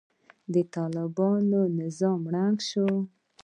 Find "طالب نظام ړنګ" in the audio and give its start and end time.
0.73-2.57